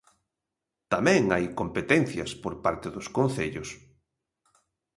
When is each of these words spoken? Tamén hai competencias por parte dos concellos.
Tamén 0.93 1.23
hai 1.33 1.45
competencias 1.59 2.31
por 2.43 2.53
parte 2.65 2.87
dos 2.95 3.07
concellos. 3.17 3.69